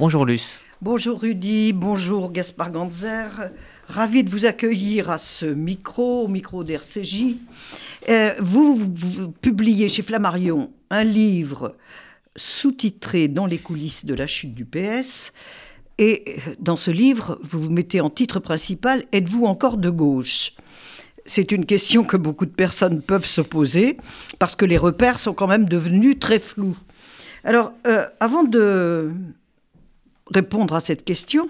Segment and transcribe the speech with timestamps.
[0.00, 0.60] Bonjour Luce.
[0.80, 3.50] Bonjour Rudy, bonjour Gaspard Ganzer.
[3.88, 7.34] Ravi de vous accueillir à ce micro, au micro d'RCJ.
[8.08, 8.88] Euh, vous,
[9.42, 11.74] publiez chez Flammarion un livre
[12.36, 15.32] sous-titré Dans les coulisses de la chute du PS.
[15.98, 20.52] Et dans ce livre, vous vous mettez en titre principal Êtes-vous encore de gauche?
[21.26, 23.96] C'est une question que beaucoup de personnes peuvent se poser
[24.38, 26.78] parce que les repères sont quand même devenus très flous.
[27.42, 29.10] Alors, euh, avant de
[30.34, 31.48] répondre à cette question,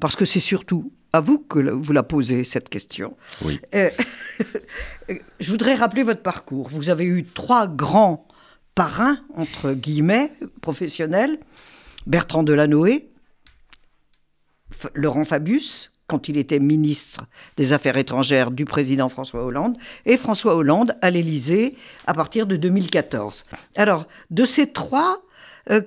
[0.00, 3.16] parce que c'est surtout à vous que vous la posez, cette question.
[3.42, 3.60] Oui.
[3.74, 3.90] Euh,
[5.40, 6.68] je voudrais rappeler votre parcours.
[6.68, 8.28] Vous avez eu trois grands
[8.74, 11.38] parrains, entre guillemets, professionnels.
[12.06, 13.10] Bertrand Delanoë,
[14.94, 17.26] Laurent Fabius, quand il était ministre
[17.56, 19.76] des Affaires étrangères du président François Hollande,
[20.06, 21.76] et François Hollande à l'Élysée
[22.06, 23.44] à partir de 2014.
[23.76, 25.22] Alors, de ces trois,
[25.70, 25.82] euh,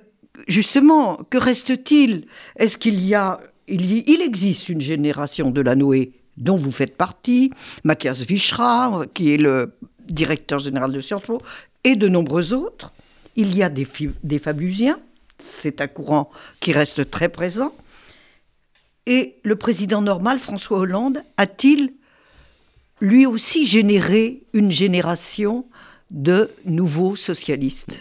[0.48, 2.26] justement, que reste-t-il?
[2.56, 7.52] Est-ce qu'il y a, il, existe une génération de la Noé dont vous faites partie,
[7.84, 9.74] Mathias Vichra, qui est le
[10.08, 11.40] directeur général de Sciences Po,
[11.84, 12.94] et de nombreux autres?
[13.36, 13.88] Il y a des,
[14.24, 15.00] des Fabusiens,
[15.40, 16.30] c'est un courant
[16.60, 17.74] qui reste très présent.
[19.06, 21.94] Et le président normal, François Hollande, a-t-il
[23.00, 25.66] lui aussi généré une génération
[26.12, 28.00] de nouveaux socialistes?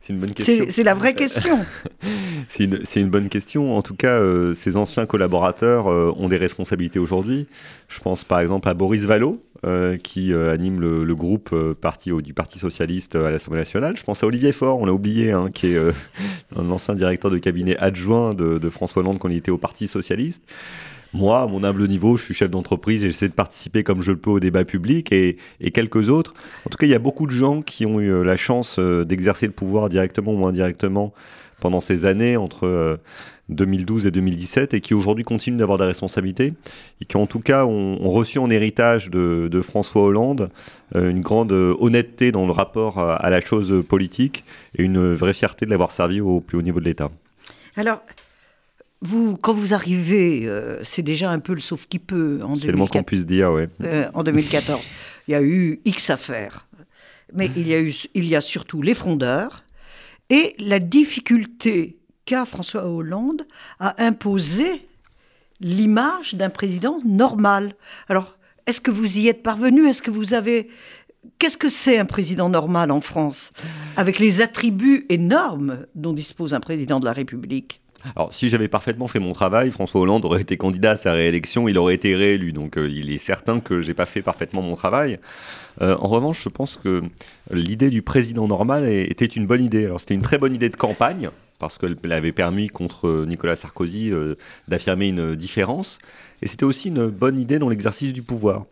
[0.00, 0.66] C'est une bonne question.
[0.68, 1.58] C'est la vraie question.
[2.48, 3.76] c'est une, une, bonne question.
[3.76, 7.46] En tout cas, euh, ces anciens collaborateurs euh, ont des responsabilités aujourd'hui.
[7.88, 12.58] Je pense par exemple à Boris Vallot, euh, qui anime le, groupe parti, du Parti
[12.58, 13.96] Socialiste à l'Assemblée nationale.
[13.96, 15.78] Je pense à Olivier Faure, on l'a oublié, hein, qui est
[16.56, 19.86] un ancien directeur de cabinet adjoint de, de François Hollande quand il était au Parti
[19.86, 20.42] Socialiste.
[21.14, 24.12] Moi, à mon humble niveau, je suis chef d'entreprise et j'essaie de participer comme je
[24.12, 25.36] le peux au débat public et,
[25.72, 26.32] quelques autres.
[26.66, 28.76] En tout cas, il y a beaucoup de gens qui ont eu euh, la chance
[28.78, 31.12] euh, d'exercer le pouvoir directement ou indirectement
[31.60, 32.98] pendant ces années entre
[33.50, 36.54] 2012 euh, et 2017 et qui aujourd'hui continuent d'avoir des responsabilités
[37.00, 40.50] et qui en tout cas ont, reçu en héritage de, François Hollande
[40.94, 44.44] une grande honnêteté dans le rapport à, la chose politique
[44.76, 47.10] et une vraie fierté de l'avoir servi au plus haut niveau de l'État.
[47.76, 48.02] Alors,
[49.02, 52.40] vous, quand vous arrivez, euh, c'est déjà un peu le sauf qui peut.
[52.56, 53.64] C'est le moins qu'on puisse dire, oui.
[53.82, 54.80] Euh, en 2014,
[55.28, 56.68] il y a eu X affaires.
[57.34, 59.64] Mais il y a, eu, il y a surtout les frondeurs
[60.30, 63.46] et la difficulté qu'a François Hollande
[63.80, 64.86] à imposer
[65.60, 67.74] l'image d'un président normal.
[68.08, 68.36] Alors,
[68.66, 69.88] est-ce que vous y êtes parvenu?
[69.88, 70.68] Est-ce que vous avez...
[71.38, 73.52] Qu'est-ce que c'est un président normal en France?
[73.96, 77.81] Avec les attributs énormes dont dispose un président de la République
[78.16, 81.68] alors, si j'avais parfaitement fait mon travail, François Hollande aurait été candidat à sa réélection,
[81.68, 82.52] il aurait été réélu.
[82.52, 85.18] Donc, euh, il est certain que j'ai pas fait parfaitement mon travail.
[85.80, 87.02] Euh, en revanche, je pense que
[87.50, 89.84] l'idée du président normal était une bonne idée.
[89.84, 94.10] Alors, c'était une très bonne idée de campagne parce qu'elle avait permis contre Nicolas Sarkozy
[94.10, 94.34] euh,
[94.66, 95.98] d'affirmer une différence.
[96.44, 98.64] Et c'était aussi une bonne idée dans l'exercice du pouvoir.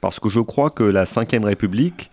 [0.00, 2.12] Parce que je crois que la Ve République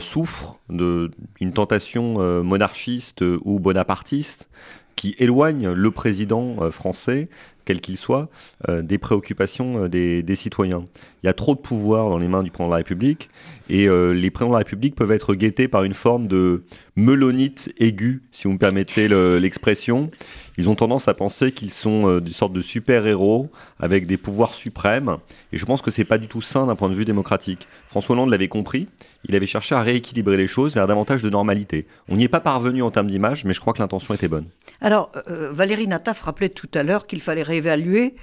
[0.00, 4.50] souffre d'une tentation monarchiste ou bonapartiste
[4.96, 7.28] qui éloigne le président euh, français,
[7.64, 8.28] quel qu'il soit,
[8.68, 10.84] euh, des préoccupations euh, des, des, citoyens.
[11.22, 13.30] Il y a trop de pouvoir dans les mains du président de la République
[13.68, 16.64] et les présidents de la République peuvent être guettés par une forme de
[16.96, 19.06] melonite aiguë, si vous me permettez
[19.38, 20.10] l'expression.
[20.60, 25.16] Ils ont tendance à penser qu'ils sont une sorte de super-héros avec des pouvoirs suprêmes
[25.54, 27.66] et je pense que c'est pas du tout sain d'un point de vue démocratique.
[27.88, 28.86] François Hollande l'avait compris,
[29.24, 31.86] il avait cherché à rééquilibrer les choses vers davantage de normalité.
[32.10, 34.48] On n'y est pas parvenu en termes d'image, mais je crois que l'intention était bonne.
[34.82, 38.14] Alors, euh, Valérie Nataf rappelait tout à l'heure qu'il fallait réévaluer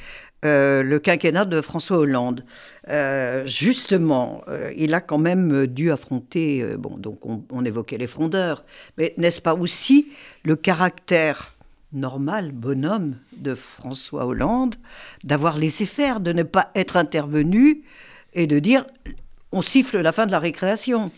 [0.46, 2.46] euh, le quinquennat de François Hollande.
[2.90, 4.44] Euh, justement,
[4.76, 8.64] il a quand même dû affronter, bon, donc on, évoquait les frondeurs,
[9.00, 10.08] mais n'est-ce pas aussi
[10.44, 11.57] le caractère
[11.94, 14.76] normal, bonhomme de François Hollande,
[15.24, 17.84] d'avoir laissé faire, de ne pas être intervenu
[18.34, 18.86] et de dire
[19.52, 21.12] on siffle la fin de la récréation.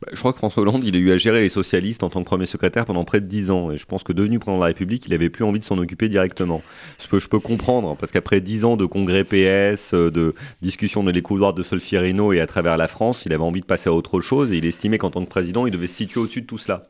[0.00, 2.20] Bah, je crois que François Hollande, il a eu à gérer les socialistes en tant
[2.20, 3.70] que premier secrétaire pendant près de dix ans.
[3.70, 5.76] Et je pense que devenu président de la République, il avait plus envie de s'en
[5.76, 6.62] occuper directement.
[6.96, 11.04] Ce que je peux comprendre, parce qu'après dix ans de congrès PS, euh, de discussions
[11.04, 13.90] dans les couloirs de Solfierino et à travers la France, il avait envie de passer
[13.90, 16.40] à autre chose et il estimait qu'en tant que président, il devait se situer au-dessus
[16.40, 16.88] de tout cela.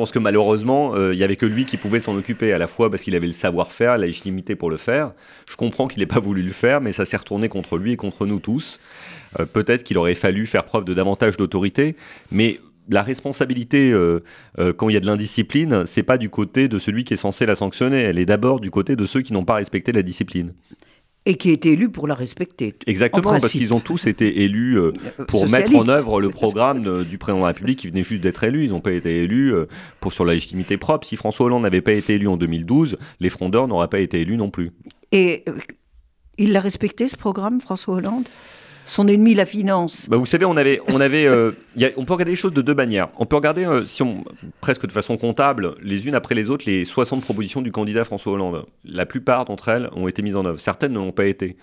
[0.00, 2.68] Pense que malheureusement, euh, il n'y avait que lui qui pouvait s'en occuper, à la
[2.68, 5.12] fois parce qu'il avait le savoir-faire, la légitimité pour le faire.
[5.46, 7.96] Je comprends qu'il n'ait pas voulu le faire, mais ça s'est retourné contre lui et
[7.98, 8.80] contre nous tous.
[9.38, 11.96] Euh, peut-être qu'il aurait fallu faire preuve de davantage d'autorité,
[12.32, 14.20] mais la responsabilité, euh,
[14.78, 17.44] quand il y a de l'indiscipline, c'est pas du côté de celui qui est censé
[17.44, 18.00] la sanctionner.
[18.00, 20.54] Elle est d'abord du côté de ceux qui n'ont pas respecté la discipline.
[21.26, 22.74] Et qui a été élu pour la respecter.
[22.86, 24.92] Exactement, parce qu'ils ont tous été élus euh,
[25.28, 28.42] pour mettre en œuvre le programme du président de la République qui venait juste d'être
[28.42, 28.64] élu.
[28.64, 29.52] Ils n'ont pas été élus
[30.00, 31.06] pour sur la légitimité propre.
[31.06, 34.38] Si François Hollande n'avait pas été élu en 2012, les frondeurs n'auraient pas été élus
[34.38, 34.72] non plus.
[35.12, 35.44] Et
[36.38, 38.26] il l'a respecté ce programme, François Hollande?
[38.90, 40.08] Son ennemi, la finance.
[40.08, 41.52] Bah vous savez, on avait, on avait, euh,
[41.96, 43.08] on peut regarder les choses de deux manières.
[43.18, 44.24] On peut regarder, euh, si on,
[44.60, 48.32] presque de façon comptable, les unes après les autres, les 60 propositions du candidat François
[48.32, 48.66] Hollande.
[48.84, 50.58] La plupart d'entre elles ont été mises en œuvre.
[50.58, 51.56] Certaines ne l'ont pas été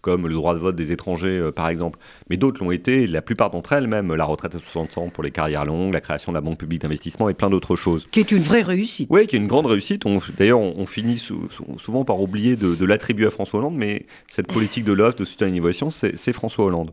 [0.00, 1.98] comme le droit de vote des étrangers, euh, par exemple.
[2.30, 5.22] Mais d'autres l'ont été, la plupart d'entre elles même, la retraite à 60 ans pour
[5.24, 8.06] les carrières longues, la création de la Banque publique d'investissement et plein d'autres choses.
[8.10, 9.08] Qui est une vraie réussite.
[9.10, 10.04] Oui, qui est une grande réussite.
[10.38, 14.92] D'ailleurs, on, finit souvent par oublier de, l'attribuer à François Hollande, mais cette politique de
[14.92, 16.92] l'offre, de soutien à l'innovation, c'est François Hollande.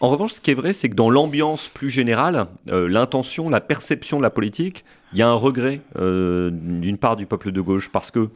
[0.00, 3.60] En revanche, ce qui est vrai, c'est que dans l'ambiance plus générale, euh, l'intention, la
[3.60, 4.82] perception de la politique,
[5.12, 8.30] il y a un regret euh, d'une part du peuple de gauche parce que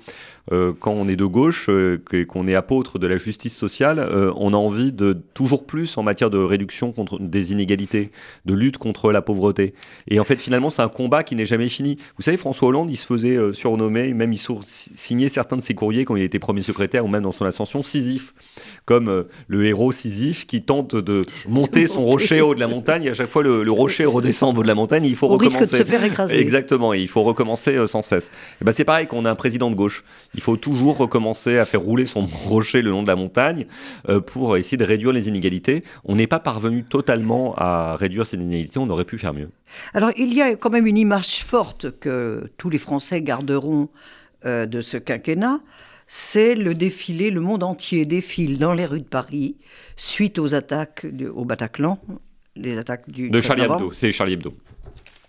[0.51, 4.31] quand on est de gauche euh, et qu'on est apôtre de la justice sociale, euh,
[4.37, 8.11] on a envie de toujours plus en matière de réduction contre des inégalités,
[8.45, 9.73] de lutte contre la pauvreté.
[10.09, 11.97] Et en fait, finalement, c'est un combat qui n'est jamais fini.
[12.17, 16.05] Vous savez, François Hollande, il se faisait surnommer, même il signait certains de ses courriers
[16.05, 18.35] quand il était premier secrétaire ou même dans son ascension, Sisyphe,
[18.85, 23.05] comme le héros Sisyphe qui tente de monter son rocher au haut de la montagne.
[23.05, 25.05] Et à chaque fois, le, rocher redescend au haut de la montagne.
[25.05, 25.59] il faut Au recommencer.
[25.59, 26.39] risque de se faire écraser.
[26.39, 26.93] Exactement.
[26.93, 28.31] Et il faut recommencer sans cesse.
[28.61, 31.65] Et ben, c'est pareil qu'on a un président de gauche il faut toujours recommencer à
[31.65, 33.67] faire rouler son rocher le long de la montagne
[34.09, 35.85] euh, pour essayer de réduire les inégalités.
[36.05, 39.51] On n'est pas parvenu totalement à réduire ces inégalités, on aurait pu faire mieux.
[39.93, 43.89] Alors il y a quand même une image forte que tous les Français garderont
[44.45, 45.61] euh, de ce quinquennat,
[46.07, 49.57] c'est le défilé, le monde entier défile dans les rues de Paris
[49.97, 51.99] suite aux attaques au Bataclan,
[52.57, 53.31] les attaques du...
[53.31, 54.55] De Charlie Hebdo, c'est Charlie Hebdo.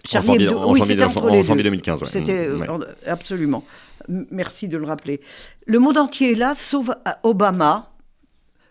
[0.08, 2.04] Charlie Hebdo, oui, c'était en janvier 2015.
[2.08, 3.64] C'était mm, absolument.
[4.08, 5.22] Merci de le rappeler.
[5.66, 6.90] Le monde entier est là, sauf
[7.24, 7.92] Obama,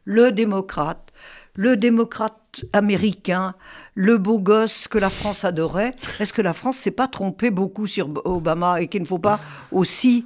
[0.04, 1.12] le démocrate,
[1.54, 3.54] le démocrate américain,
[3.94, 5.94] le beau gosse que la France adorait.
[6.20, 9.40] Est-ce que la France s'est pas trompée beaucoup sur Obama et qu'il ne faut pas
[9.72, 10.24] aussi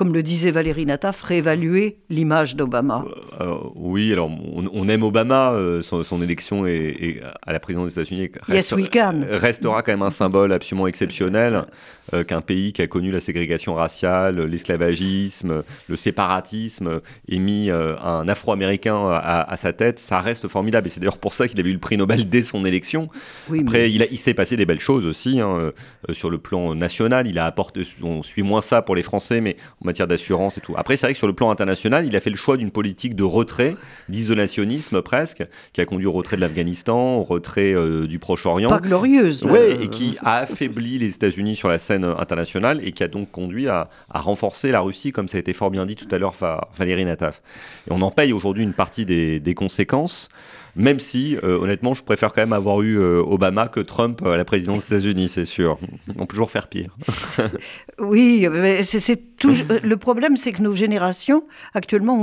[0.00, 3.04] comme le disait Valérie Nataf, réévaluer l'image d'Obama
[3.38, 9.82] euh, Oui, alors on, aime Obama, euh, son, élection à la présidence des États-Unis restera
[9.82, 11.66] quand même un symbole absolument exceptionnel
[12.14, 18.26] euh, qu'un pays qui a connu la ségrégation raciale, l'esclavagisme, le séparatisme, ait mis un
[18.26, 20.86] Afro-Américain à, sa tête, ça reste formidable.
[20.86, 23.10] Et c'est d'ailleurs pour ça qu'il avait eu le prix Nobel dès son élection.
[23.54, 25.72] Après, il, il s'est passé des belles choses aussi hein,
[26.10, 27.26] sur le plan national.
[27.26, 29.58] Il a apporté, on suit moins ça pour les Français, mais
[29.90, 30.74] matière d'assurance et tout.
[30.76, 33.16] Après, c'est vrai que sur le plan international, il a fait le choix d'une politique
[33.16, 33.76] de retrait,
[34.08, 38.68] d'isolationnisme presque, qui a conduit au retrait de l'Afghanistan, au retrait euh, du Proche-Orient.
[38.68, 39.42] Pas glorieuse.
[39.44, 43.30] Oui, et qui a affaibli les États-Unis sur la scène internationale et qui a donc
[43.30, 46.34] conduit à, renforcer la Russie, comme ça a été fort bien dit tout à l'heure
[46.76, 47.42] Valérie Nataf.
[47.88, 50.28] Et on en paye aujourd'hui une partie des, des conséquences.
[50.76, 54.36] Même si, euh, honnêtement, je préfère quand même avoir eu euh, Obama que Trump à
[54.36, 55.78] la présidence des États-Unis, c'est sûr.
[56.16, 56.96] On peut toujours faire pire.
[57.98, 59.66] oui, mais c'est toujours...
[59.82, 61.44] le problème, c'est que nos générations,
[61.74, 62.14] actuellement,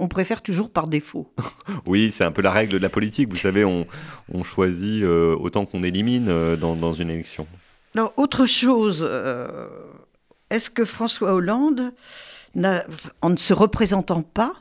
[0.00, 1.32] on, préfère toujours par défaut.
[1.86, 3.28] oui, c'est un peu la règle de la politique.
[3.30, 3.86] Vous savez, on,
[4.42, 7.46] choisit euh, autant qu'on élimine dans, dans, une élection.
[7.94, 9.08] Alors, autre chose,
[10.50, 11.92] est-ce que François Hollande,
[13.22, 14.54] en ne se représentant pas,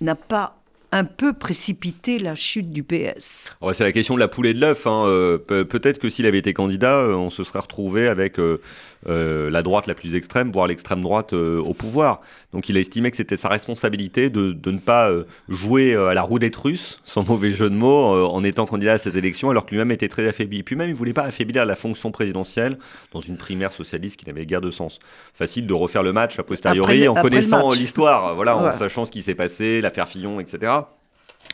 [0.00, 0.61] n'a pas
[0.92, 4.54] un peu précipité la chute du PS oh, C'est la question de la poule et
[4.54, 4.86] de l'œuf.
[4.86, 5.04] Hein.
[5.06, 8.60] Euh, peut-être que s'il avait été candidat, euh, on se serait retrouvé avec euh,
[9.06, 12.20] la droite la plus extrême, voire l'extrême droite au pouvoir.
[12.52, 15.10] Donc il a estimé que c'était sa responsabilité de, ne pas
[15.48, 18.98] jouer à la roue des Russes, sans mauvais jeu de mots, en étant candidat à
[18.98, 20.62] cette élection, alors que lui-même était très affaibli.
[20.62, 22.78] Puis même, il ne voulait pas affaiblir la fonction présidentielle
[23.12, 25.00] dans une primaire socialiste qui n'avait guère de sens.
[25.34, 29.22] Facile de refaire le match a posteriori en connaissant l'histoire, voilà, en sachant ce qui
[29.22, 30.81] s'est passé, l'affaire Fillon, etc.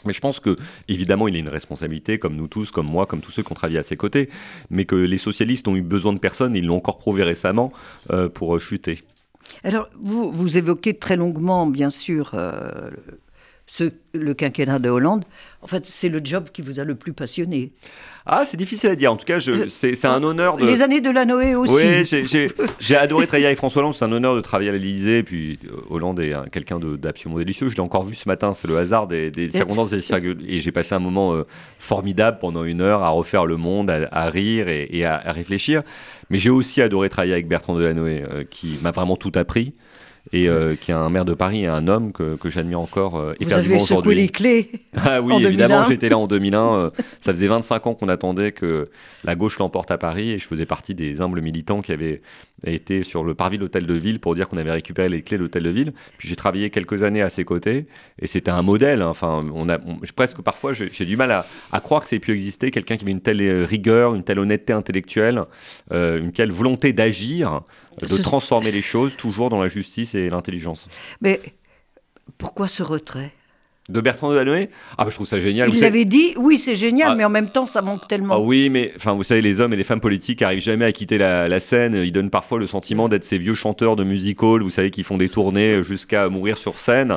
[0.05, 0.57] Mais je pense que,
[0.89, 3.55] évidemment, il a une responsabilité, comme nous tous, comme moi, comme tous ceux qui ont
[3.55, 4.31] travaillé à ses côtés,
[4.71, 7.73] mais que les socialistes ont eu besoin de personne, ils l'ont encore prouvé récemment,
[8.11, 9.03] euh, pour chuter.
[9.65, 12.91] Alors, vous, vous évoquez très longuement, bien sûr, euh,
[13.69, 13.85] ce,
[14.15, 15.25] le quinquennat de Hollande.
[15.61, 17.71] En fait, c'est le job qui vous a le plus passionné.
[18.25, 19.13] Ah, c'est difficile à dire.
[19.13, 20.65] En tout cas, euh, c'est un honneur de.
[20.65, 21.75] Les années de la Noé aussi.
[21.75, 22.47] Oui,
[22.81, 23.95] j'ai adoré travailler avec François Hollande.
[23.95, 25.23] C'est un honneur de travailler à l'Élysée.
[25.23, 27.69] Puis euh, Hollande est quelqu'un d'absolument délicieux.
[27.69, 28.55] Je l'ai encore vu ce matin.
[28.55, 29.93] C'est le hasard des, des circonstances.
[29.93, 31.47] Et j'ai passé un moment euh,
[31.79, 35.83] formidable pendant une heure à refaire le monde, à, rire et, à, réfléchir.
[36.31, 39.75] Mais j'ai aussi adoré travailler avec Bertrand Delanoë, qui m'a vraiment tout appris
[40.33, 40.49] et
[40.81, 43.81] qui est un maire de Paris et un homme que, que j'admire encore Vous avez
[43.81, 46.93] secoué les clés Ah oui, évidemment, j'étais là en 2001.
[47.21, 48.89] ça faisait 25 ans qu'on attendait que
[49.25, 52.21] la gauche l'emporte à Paris et je faisais partie des humbles militants qui avaient
[52.67, 55.37] été sur le parvis de l'hôtel de ville pour dire qu'on avait récupéré les clés
[55.37, 55.93] de l'hôtel de ville.
[56.19, 57.87] Puis j'ai travaillé quelques années à ses côtés
[58.21, 59.03] et c'était un modèle.
[59.03, 59.09] Hein.
[59.09, 59.79] Enfin, on a,
[60.15, 63.13] presque parfois, j'ai du mal à, croire que ça ait pu exister quelqu'un qui avait
[63.13, 65.41] une telle rigueur, une telle honnêteté intellectuelle,
[65.93, 67.63] euh, une telle volonté d'agir,
[68.01, 70.89] de transformer les choses, toujours dans la justice et l'intelligence.
[71.21, 71.41] Mais
[72.37, 73.33] pourquoi ce retrait?
[73.89, 75.71] De Bertrand Delanoë Ah, bah, je trouve ça génial.
[75.75, 77.15] Il avait dit, oui, c'est génial, ah.
[77.15, 78.35] mais en même temps, ça manque tellement.
[78.35, 80.93] Ah oui, mais enfin, vous savez, les hommes et les femmes politiques n'arrivent jamais à
[80.93, 81.95] quitter la, scène.
[81.95, 85.05] Ils donnent parfois le sentiment d'être ces vieux chanteurs de music hall, vous savez, qui
[85.05, 87.17] font des tournées jusqu'à mourir sur scène.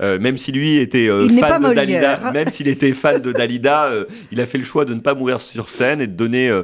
[0.00, 3.86] Euh, même si lui était euh, fan de Dalida, même s'il était fan de Dalida,
[3.86, 6.48] euh, il a fait le choix de ne pas mourir sur scène et de donner
[6.48, 6.62] euh,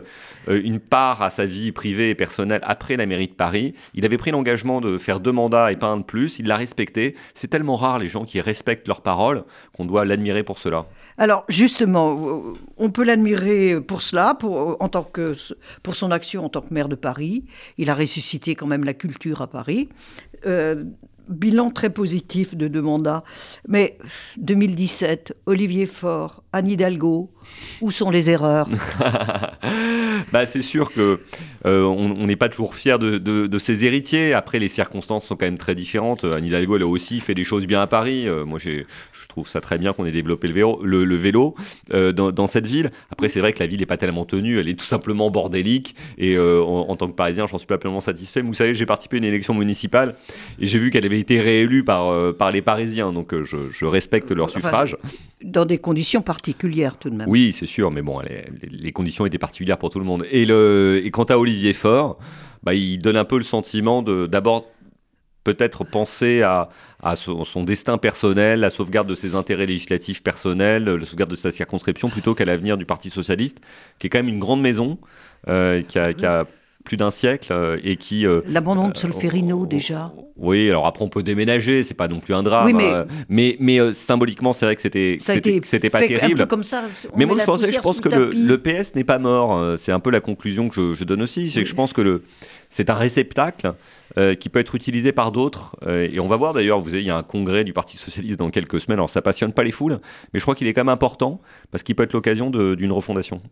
[0.49, 3.75] une part à sa vie privée et personnelle après la mairie de Paris.
[3.95, 6.39] Il avait pris l'engagement de faire deux mandats et pas un de plus.
[6.39, 7.15] Il l'a respecté.
[7.35, 9.45] C'est tellement rare les gens qui respectent leurs paroles
[9.77, 10.87] qu'on doit l'admirer pour cela.
[11.19, 15.35] Alors justement, euh, on peut l'admirer pour cela, pour, en tant que,
[15.83, 17.45] pour son action en tant que maire de Paris.
[17.77, 19.89] Il a ressuscité quand même la culture à Paris.
[20.47, 20.85] Euh,
[21.29, 23.23] bilan très positif de deux mandats.
[23.69, 23.99] Mais
[24.39, 27.31] 2017, Olivier Faure, Anne Hidalgo,
[27.81, 28.69] où sont les erreurs?
[30.33, 31.21] bah, C'est sûr que
[31.67, 34.33] euh, on n'est pas toujours fier de, ses héritiers.
[34.33, 36.25] Après, les circonstances sont quand même très différentes.
[36.25, 38.27] Anne Hidalgo, elle a aussi fait des choses bien à Paris.
[38.27, 38.85] Euh, moi, je
[39.29, 41.55] trouve ça très bien qu'on ait développé le vélo, le, vélo
[41.93, 42.91] euh, dans, cette ville.
[43.11, 44.59] Après, c'est vrai que la ville n'est pas tellement tenue.
[44.59, 45.95] Elle est tout simplement bordélique.
[46.19, 48.43] Et en, tant que Parisien, j'en suis pas pleinement satisfait.
[48.43, 50.15] Mais vous savez, j'ai participé à une élection municipale
[50.59, 53.13] et j'ai vu qu'elle avait été réélue par, par les Parisiens.
[53.13, 54.97] Donc, je, respecte leur suffrage.
[55.43, 57.29] Dans des conditions particulières, tout de même.
[57.29, 57.91] Oui, c'est sûr.
[57.91, 58.21] Mais bon,
[58.71, 60.25] les, conditions étaient particulières pour tout le monde.
[60.31, 62.19] Et, le, et quant à Olivier Faure,
[62.63, 64.67] bah, il donne un peu le sentiment de d'abord
[65.45, 66.69] peut-être penser à,
[67.17, 72.11] son, destin personnel, la sauvegarde de ses intérêts législatifs personnels, la sauvegarde de sa circonscription,
[72.11, 73.59] plutôt qu'à l'avenir du Parti socialiste,
[73.99, 74.99] qui est quand même une grande maison,
[75.49, 76.47] euh, qui, a,
[76.85, 78.27] plus d'un siècle euh, et qui...
[78.27, 80.13] Euh, L'abandon de Solferino déjà.
[80.37, 82.79] Oui, alors après on peut déménager, c'est pas non plus un drame.
[83.29, 86.47] mais mais, symboliquement c'est vrai que c'était c'était pas terrible.
[86.47, 86.85] comme ça.
[87.17, 89.77] Mais moi je, pensais, je pense que le, PS n'est pas mort.
[89.79, 91.51] C'est un peu la conclusion que je, je donne aussi.
[91.51, 92.23] C'est que je pense que le
[92.71, 93.75] c'est un réceptacle
[94.17, 95.77] euh, qui peut être utilisé par d'autres.
[95.87, 97.97] Euh, et on va voir d'ailleurs, vous savez, il y a un congrès du Parti
[97.97, 98.99] Socialiste dans quelques semaines.
[98.99, 100.01] Alors ça passionne pas les foules,
[100.33, 101.41] mais je crois qu'il est quand même important
[101.73, 103.43] parce qu'il peut être l'occasion d'une refondation.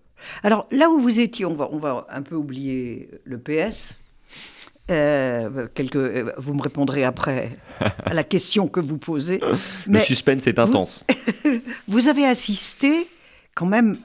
[0.43, 3.95] Alors là où vous étiez, on va, on va un peu oublier le PS.
[4.91, 5.99] Euh, quelques,
[6.39, 7.51] vous me répondrez après
[8.07, 9.41] à la question que vous posez.
[9.87, 11.05] le suspense est intense.
[11.89, 13.07] vous avez assisté
[13.55, 13.99] quand même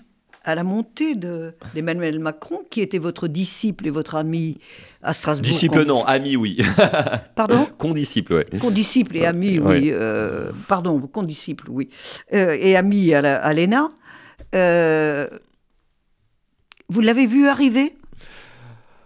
[0.44, 4.60] à la montée d'Emmanuel Macron, qui était votre disciple et votre ami
[5.02, 5.50] à Strasbourg.
[5.50, 6.58] Disciple, non, ami, oui.
[7.36, 7.68] Pardon?
[7.78, 8.60] Condisciple, oui.
[8.60, 9.90] Condisciple et ami, oui.
[9.92, 11.90] Euh, pardon, condisciple, oui.
[12.34, 13.88] Euh, et ami à l'ENA.
[14.54, 15.28] Euh,
[16.90, 17.96] vous l'avez vu arriver?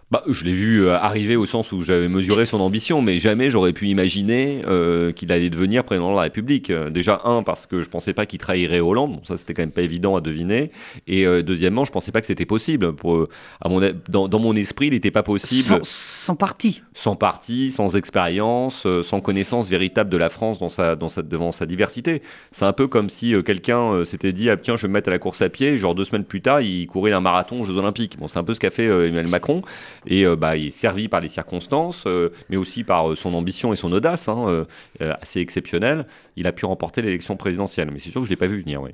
[0.10, 3.50] Bah, je l'ai vu euh, arriver au sens où j'avais mesuré son ambition, mais jamais
[3.50, 6.70] j'aurais pu imaginer euh, qu'il allait devenir président de la République.
[6.70, 9.64] Euh, déjà, un, parce que je pensais pas qu'il trahirait Hollande, bon, ça c'était quand
[9.64, 10.72] même pas évident à deviner.
[11.08, 12.94] Et deuxièmement, je pensais pas que c'était possible.
[12.94, 13.28] Pour,
[13.60, 15.80] à mon, dans, dans, mon esprit, il n'était pas possible.
[15.84, 16.82] Sans, sans, parti.
[16.94, 21.52] Sans parti, sans expérience, sans connaissance véritable de la France dans sa, dans sa, devant
[21.52, 22.22] sa diversité.
[22.52, 25.12] C'est un peu comme si quelqu'un s'était dit ah, tiens, je vais me mettre à
[25.12, 27.78] la course à pied, genre deux semaines plus tard, il courait un marathon aux Jeux
[27.78, 28.18] Olympiques.
[28.18, 29.64] Bon, c'est un peu ce qu'a fait Emmanuel Macron
[30.08, 33.34] et euh, bah, il est servi par les circonstances, euh, mais aussi par euh, son
[33.34, 34.66] ambition et son audace, hein,
[35.00, 36.06] assez exceptionnelle.
[36.36, 38.62] Il a pu remporter l'élection présidentielle, mais c'est sûr que je ne l'ai pas vu
[38.62, 38.82] venir.
[38.82, 38.92] Oui.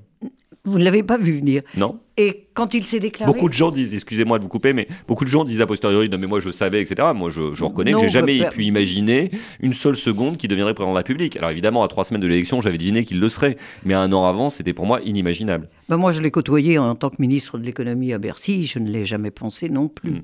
[0.65, 1.99] Vous ne l'avez pas vu venir Non.
[2.15, 3.29] Et quand il s'est déclaré.
[3.29, 6.07] Beaucoup de gens disent, excusez-moi de vous couper, mais beaucoup de gens disent a posteriori,
[6.07, 7.09] non mais moi je savais, etc.
[7.13, 10.91] Moi je, je reconnais que j'ai jamais pu imaginer une seule seconde qu'il deviendrait président
[10.91, 11.35] de la République.
[11.35, 14.25] Alors évidemment, à trois semaines de l'élection, j'avais deviné qu'il le serait, mais un an
[14.25, 15.67] avant, c'était pour moi inimaginable.
[15.89, 18.89] Ben moi je l'ai côtoyé en tant que ministre de l'économie à Bercy, je ne
[18.89, 20.11] l'ai jamais pensé non plus.
[20.11, 20.21] Hmm.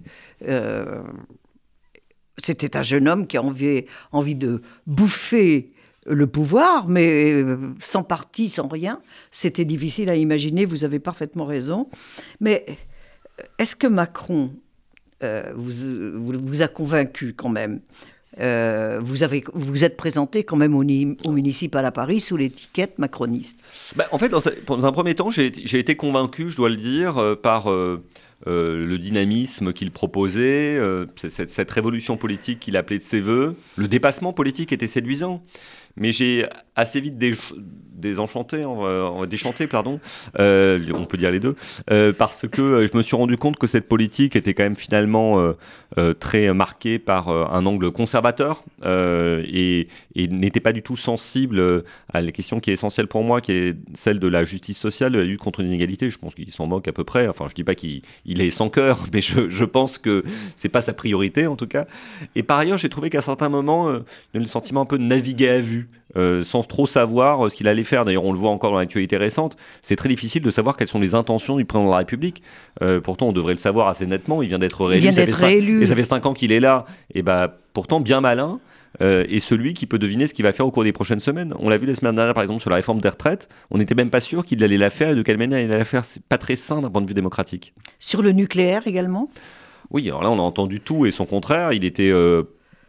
[0.47, 1.01] Euh,
[2.41, 5.73] c'était un jeune homme qui avait envie de bouffer
[6.09, 8.99] le pouvoir, mais euh, sans parti, sans rien,
[9.31, 11.87] c'était difficile à imaginer, vous avez parfaitement raison.
[12.41, 14.51] Mais euh, est-ce que Macron
[15.23, 17.79] euh, vous, a convaincu quand même?
[18.37, 23.59] Vous, avez, vous êtes présenté quand même au, municipal à Paris sous l'étiquette macroniste.
[23.97, 27.69] Bah, en fait, dans, un premier temps, j'ai été convaincu, je dois le dire, par
[27.69, 30.79] le dynamisme qu'il proposait,
[31.17, 33.57] cette, cette, révolution politique qu'il appelait de ses voeux.
[33.75, 35.43] Le dépassement politique était séduisant.
[35.95, 37.33] Mais j'ai assez vite des
[37.99, 38.65] désenchanté,
[39.29, 39.99] déchanté, pardon,
[40.39, 41.55] euh, on peut dire les deux,
[41.91, 44.75] euh, parce que euh, je me suis rendu compte que cette politique était quand même
[44.75, 45.53] finalement
[46.19, 52.59] très marquée par un angle conservateur et, n'était pas du tout sensible à la question
[52.59, 55.39] qui est essentielle pour moi, qui est celle de la justice sociale, de la lutte
[55.39, 56.09] contre l'inégalité.
[56.09, 57.27] Je pense qu'il s'en moque à peu près.
[57.27, 60.23] Enfin, je dis pas qu'il est sans cœur, mais je, je pense que
[60.55, 61.85] c'est pas sa priorité en tout cas.
[62.35, 64.97] Et par ailleurs, j'ai trouvé qu'à certains moments, il y a le sentiment un peu
[64.97, 65.89] de naviguer à vue.
[66.43, 68.05] Sans trop savoir ce qu'il allait faire.
[68.05, 69.57] D'ailleurs, on le voit encore dans l'actualité récente.
[69.81, 72.41] C'est très difficile de savoir quelles sont les intentions du président de la République.
[72.81, 74.41] Euh, pourtant, on devrait le savoir assez nettement.
[74.41, 75.05] Il vient d'être réélu.
[75.05, 75.81] Il vient d'être réélu.
[75.81, 76.85] Et ça fait cinq ans qu'il est là.
[77.13, 78.59] Et bah, pourtant, bien malin.
[79.01, 81.53] et celui qui peut deviner ce qu'il va faire au cours des prochaines semaines.
[81.59, 83.49] On l'a vu la semaine dernière, par exemple, sur la réforme des retraites.
[83.71, 85.79] On n'était même pas sûr qu'il allait la faire et de quelle manière il allait
[85.79, 86.05] la faire.
[86.05, 87.73] C'est pas très sain d'un point de vue démocratique.
[87.99, 89.29] Sur le nucléaire également?
[89.91, 91.73] Oui, alors là, on a entendu tout et son contraire.
[91.73, 92.11] Il était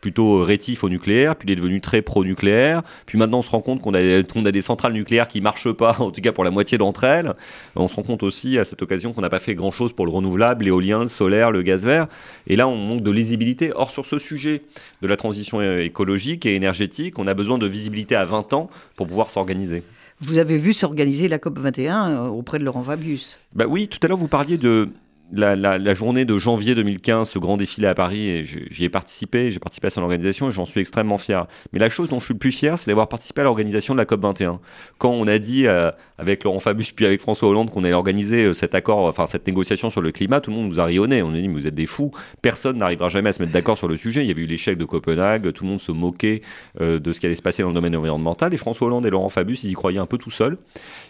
[0.00, 3.60] plutôt rétif au nucléaire, puis il est devenu très pro-nucléaire, puis maintenant on se rend
[3.60, 6.50] compte qu'on a, a, des centrales nucléaires qui marchent pas, en tout cas pour la
[6.50, 7.34] moitié d'entre elles.
[7.76, 10.12] On se rend compte aussi à cette occasion qu'on n'a pas fait grand-chose pour le
[10.12, 12.06] renouvelable, l'éolien, le solaire, le gaz vert,
[12.46, 13.72] et là on manque de lisibilité.
[13.74, 14.62] Or sur ce sujet
[15.02, 19.06] de la transition écologique et énergétique, on a besoin de visibilité à 20 ans pour
[19.06, 19.82] pouvoir s'organiser.
[20.22, 23.40] Vous avez vu s'organiser la COP 21 euh, auprès de Laurent Fabius?
[23.54, 24.90] Bah oui, tout à l'heure vous parliez de,
[25.32, 29.88] la, journée de janvier 2015, ce grand défilé à Paris, j'y ai participé, j'ai participé
[29.88, 31.46] à son organisation et j'en suis extrêmement fier.
[31.72, 33.98] Mais la chose dont je suis le plus fier, c'est d'avoir participé à l'organisation de
[33.98, 34.58] la COP21.
[34.98, 38.44] Quand on a dit euh, avec Laurent Fabius puis avec François Hollande qu'on allait organiser
[38.44, 41.22] euh, cet accord, enfin cette négociation sur le climat, tout le monde nous a rayonné.
[41.22, 43.76] On a dit, mais vous êtes des fous, personne n'arrivera jamais à se mettre d'accord
[43.76, 44.24] sur le sujet.
[44.24, 46.42] Il y avait eu l'échec de Copenhague, tout le monde se moquait
[46.80, 48.52] euh, de ce qui allait se passer dans le domaine environnemental.
[48.54, 50.58] Et François Hollande et Laurent Fabius, ils y croyaient un peu tout seuls.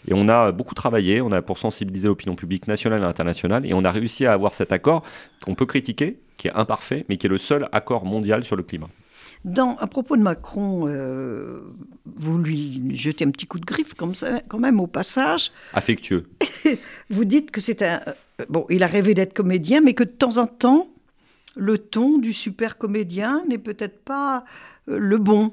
[0.09, 3.75] Et on a beaucoup travaillé, on a pour sensibiliser l'opinion publique nationale et internationale, et
[3.75, 5.02] on a réussi à avoir cet accord
[5.45, 8.62] qu'on peut critiquer, qui est imparfait, mais qui est le seul accord mondial sur le
[8.62, 8.88] climat.
[9.45, 11.61] Dans, à propos de Macron, euh,
[12.05, 15.50] vous lui jetez un petit coup de griffe comme ça, quand même au passage.
[15.73, 16.29] Affectueux.
[17.11, 18.02] vous dites que c'est un...
[18.07, 20.88] Euh, bon, il a rêvé d'être comédien, mais que de temps en temps,
[21.57, 24.45] le ton du super comédien n'est peut-être pas
[24.88, 25.52] euh, le bon.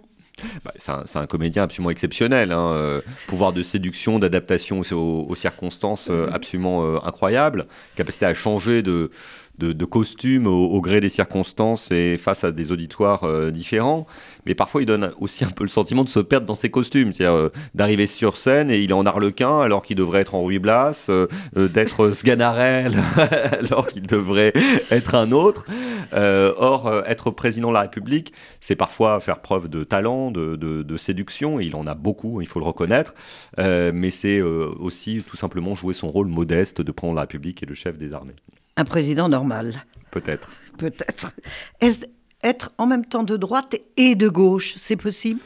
[0.64, 2.52] Bah, c'est un, comédien absolument exceptionnel.
[2.52, 7.66] Hein, euh, pouvoir de séduction, d'adaptation aux, circonstances euh, absolument euh, incroyable.
[7.96, 9.10] Capacité à changer de,
[9.58, 14.08] de, costume au, gré des circonstances et face à des auditoires différents
[14.48, 17.12] mais parfois il donne aussi un peu le sentiment de se perdre dans ses costumes,
[17.12, 20.44] c'est-à-dire euh, d'arriver sur scène et il est en arlequin alors qu'il devrait être en
[20.44, 22.98] Ruy Blas, euh, euh, d'être Sganarelle
[23.60, 24.54] alors qu'il devrait
[24.90, 25.66] être un autre.
[26.14, 31.60] or, être président de la République, c'est parfois faire preuve de talent, de, de, séduction,
[31.60, 33.14] il en a beaucoup, il faut le reconnaître,
[33.58, 37.74] mais c'est aussi tout simplement jouer son rôle modeste de de la République et de
[37.74, 38.36] chef des armées.
[38.78, 39.84] Un président normal.
[40.12, 40.50] Peut-être.
[40.78, 41.34] Peut-être.
[41.82, 42.06] Est-ce
[42.44, 45.42] être en même temps de droite et de gauche, c'est possible?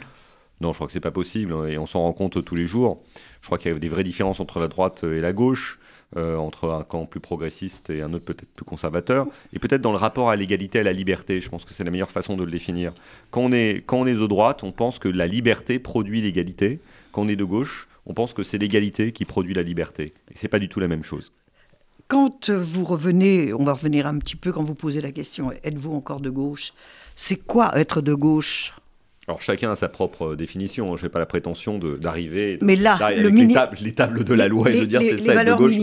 [0.60, 2.68] Non, je crois que c'est pas possible hein, et on s'en rend compte tous les
[2.68, 3.02] jours.
[3.42, 5.80] Je crois qu'il y a des vraies différences entre la droite et la gauche.
[6.18, 9.94] Euh, entre un camp plus progressiste et un autre peut-être plus conservateur, et peut-être dans
[9.94, 11.40] le rapport à l'égalité et à la liberté.
[11.40, 12.92] Je pense que c'est la meilleure façon de le définir.
[13.30, 16.82] Quand on, est, quand on est de droite, on pense que la liberté produit l'égalité.
[17.14, 20.14] Quand on est de gauche, on pense que c'est l'égalité qui produit la liberté.
[20.30, 21.32] Et c'est pas du tout la même chose.
[22.12, 25.94] Quand vous revenez, on va revenir un petit peu quand vous posez la question, êtes-vous
[25.94, 26.74] encore de gauche?
[27.16, 28.74] C'est quoi être de gauche?
[29.30, 30.92] Alors chacun a sa propre définition.
[30.92, 30.98] Hein.
[30.98, 34.50] Je n'ai pas la prétention d'arriver Mais là, le les, tables, les, tables, de la
[34.50, 35.78] loi et de dire c'est ça être de gauche.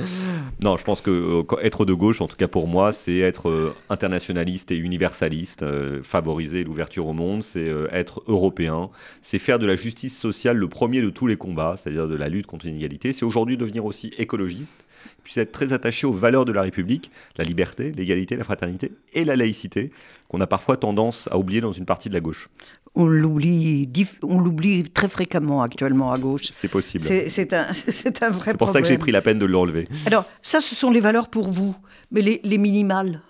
[0.62, 3.48] non, je pense que euh, être de gauche, en tout cas pour moi, c'est être
[3.48, 8.90] euh, internationaliste et universaliste, euh, favoriser l'ouverture au monde, c'est être européen,
[9.22, 12.28] c'est faire de la justice sociale le premier de tous les combats, c'est-à-dire de la
[12.28, 13.12] lutte contre l'inégalité.
[13.12, 14.84] C'est aujourd'hui devenir aussi écologiste
[15.22, 19.24] puisse être très attaché aux valeurs de la République, la liberté, l'égalité, la fraternité et
[19.24, 19.90] la laïcité,
[20.28, 22.48] qu'on a parfois tendance à oublier dans une partie de la gauche.
[22.94, 23.88] On l'oublie,
[24.22, 26.44] on l'oublie très fréquemment actuellement à gauche.
[26.50, 27.04] C'est possible.
[27.28, 28.40] C'est un, un, vrai problème.
[28.46, 29.88] C'est pour ça que j'ai pris la peine de l'enlever.
[30.06, 31.74] Alors, ça, ce sont les valeurs pour vous,
[32.12, 33.20] mais les, les minimales.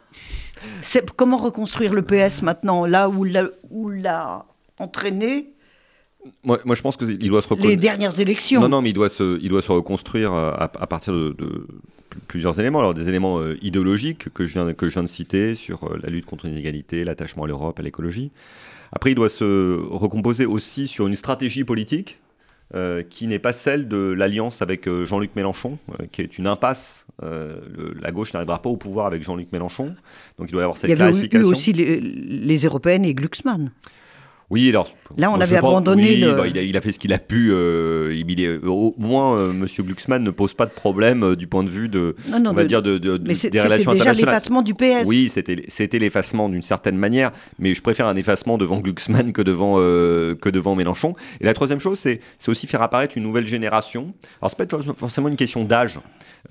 [1.16, 4.46] Comment reconstruire le PS maintenant, là où l'a
[4.78, 5.53] entraîné
[6.42, 7.70] moi, moi, je pense qu'il doit se reconstruire.
[7.70, 8.60] Les dernières élections.
[8.60, 11.66] Non, non, mais il doit se, il doit se reconstruire euh, à, partir de,
[12.28, 12.80] plusieurs éléments.
[12.80, 15.98] Alors, des éléments euh, idéologiques que je, viens, que je viens de citer sur euh,
[16.02, 18.30] la lutte contre l'inégalité, l'attachement à l'Europe, à l'écologie.
[18.92, 22.18] Après, il doit se recomposer aussi sur une stratégie politique
[23.08, 25.78] qui n'est pas celle de l'alliance avec Jean-Luc Mélenchon,
[26.10, 27.04] qui est une impasse.
[27.22, 29.94] la gauche n'arrivera pas au pouvoir avec Jean-Luc Mélenchon.
[30.38, 31.28] Donc, il doit y avoir cette clarification.
[31.30, 33.70] Il y avait eu aussi les, les européennes et Glucksmann.
[34.50, 34.88] Oui, alors.
[35.16, 37.12] Là, on avait pense- abandonné oui, le- bah, il, a, il a fait ce qu'il
[37.12, 37.50] a pu.
[37.50, 41.46] euh, il est, au moins, euh, Monsieur Glucksmann ne pose pas de problème euh, du
[41.46, 43.62] point de vue de, Non, non, on va de- dire, de, de- mais des c'était
[43.62, 44.34] relations déjà internationales.
[44.34, 45.06] l'effacement du PS.
[45.06, 49.76] Oui, c'était l'effacement d'une certaine manière, mais je préfère un effacement devant Glucksmann que devant,
[49.78, 51.14] euh, que devant Mélenchon.
[51.40, 54.12] Et la troisième chose, c'est aussi faire apparaître une nouvelle génération.
[54.42, 55.98] Alors, c'est pas forcément une question d'âge,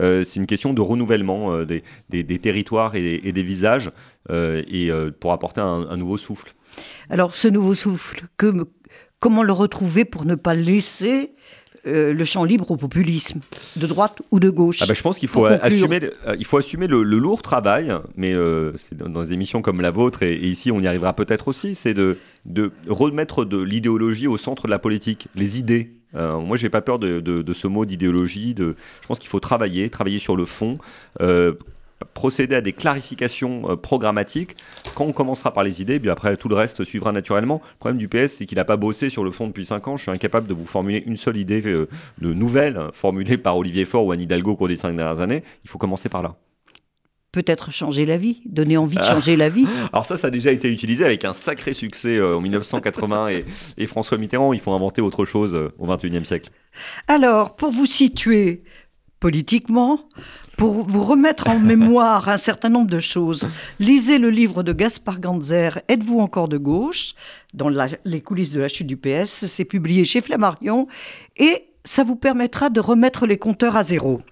[0.02, 3.92] euh, c'est une question de renouvellement euh, des, des- des territoires et, et des visages,
[4.32, 6.54] euh, et euh, pour apporter un, un nouveau souffle.
[7.10, 8.66] Alors, ce nouveau souffle, que,
[9.20, 11.32] comment le retrouver pour ne pas laisser
[11.86, 13.40] euh, le champ libre au populisme,
[13.76, 14.80] de droite ou de gauche?
[14.82, 15.66] Ah bah, je pense qu'il faut Pour conclure.
[15.66, 19.34] assumer, euh, il faut assumer le, le lourd travail, mais euh, c'est dans, dans des
[19.34, 22.72] émissions comme la vôtre, et, et ici on y arrivera peut-être aussi, c'est de, de
[22.88, 25.92] remettre de l'idéologie au centre de la politique, les idées.
[26.16, 28.54] Euh, moi, j'ai pas peur de, de- de ce mot d'idéologie.
[28.54, 30.78] De, je pense qu'il faut travailler, travailler sur le fond,
[31.22, 31.54] euh,
[32.14, 34.56] procéder à des clarifications euh, programmatiques.
[34.96, 37.62] Quand on commencera par les idées, puis après tout le reste suivra naturellement.
[37.74, 39.98] Le problème du PS, c'est qu'il n'a pas bossé sur le fond depuis 5 ans.
[39.98, 41.88] Je suis incapable de vous formuler une seule idée euh,
[42.22, 45.20] de nouvelle hein, formulée par Olivier Faure ou Anne Hidalgo au cours des 5 dernières
[45.22, 45.44] années.
[45.64, 46.36] Il faut commencer par là.
[47.32, 49.14] Peut-être changer la vie, donner envie de Ah.
[49.16, 49.66] changer la vie.
[49.92, 53.46] Alors ça, ça a déjà été utilisé avec un sacré succès euh, en 1980 et,
[53.80, 54.54] et François Mitterrand.
[54.54, 56.52] Il faut inventer autre chose euh, au 21e siècle.
[57.08, 58.62] Alors, pour vous situer
[59.28, 60.02] politiquement,
[60.58, 63.48] pour vous remettre en mémoire un certain nombre de choses,
[63.80, 67.14] lisez le livre de Gaspard Ganzer, Êtes-vous encore de gauche?
[67.54, 69.46] Dans la- les coulisses de la chute du PS.
[69.48, 70.88] C'est publié chez Flammarion
[71.38, 74.20] et ça vous permettra de remettre les compteurs à zéro.